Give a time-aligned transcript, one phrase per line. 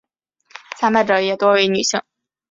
[0.79, 2.01] 参拜者也多为女性。